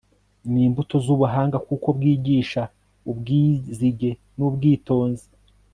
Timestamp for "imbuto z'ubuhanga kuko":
0.67-1.87